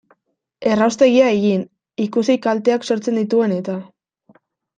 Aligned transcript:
Erraustegia 0.69 1.27
egin, 1.33 1.61
ikusi 2.07 2.37
kalteak 2.47 2.89
sortzen 2.89 3.21
dituen 3.21 3.55
eta... 3.61 3.79